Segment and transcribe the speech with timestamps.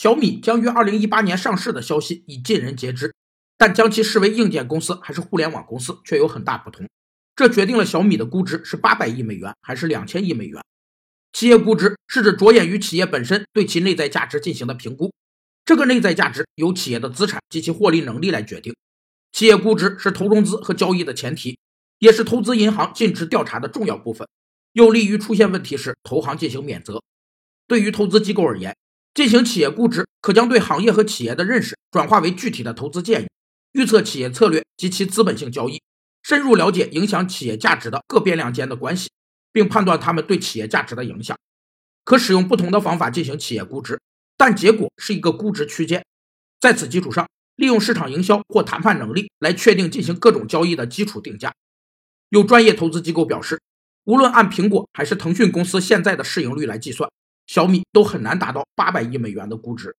[0.00, 3.14] 小米将于二零一八年上市的消息已尽人皆知，
[3.58, 6.88] 但将其视为硬件公司还是互联网公司却有很大不同。
[7.36, 10.64] 这决定了小米的估值是八百亿美元还是两千亿美元。
[11.34, 15.12] 企业估值是指着眼于企业本身对其内在价值进行的评估，
[15.66, 18.74] 这个内在价值由企业的资产及其获利能力来决定。
[19.32, 21.58] 企业估值是投融资和交易的前提，
[21.98, 24.26] 也是投资银行尽职调查的重要部分，
[24.72, 27.02] 有利于出现问题时投行进行免责。
[27.66, 28.74] 对于投资机构而言，
[29.14, 33.26] 进行企业估值可将对行业和企业的认识转化为具体的投资建议，
[33.72, 35.82] 预测企业策略及其资本性交易，
[36.22, 39.08] 深入了解影响企业价值的各变量间的关系。
[39.52, 41.36] 并判断它们对企业价值的影响，
[42.04, 44.00] 可使用不同的方法进行企业估值，
[44.36, 46.04] 但结果是一个估值区间。
[46.60, 51.52] 在此基础上，利用市场营销或谈判能力来确定进行各种交易的基础定价。
[52.28, 53.60] 有专业投资机构表示，
[54.04, 57.10] 无论按苹果还是腾讯公司现在的市盈率来计算，
[57.50, 59.96] 小米都很难达到八百亿美元的估值。